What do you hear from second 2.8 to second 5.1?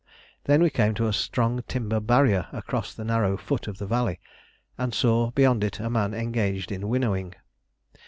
the narrow foot of the valley, and